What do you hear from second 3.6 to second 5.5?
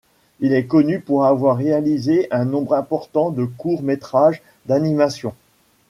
métrages d'animation.